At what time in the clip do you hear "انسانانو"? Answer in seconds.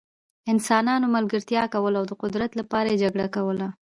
0.51-1.13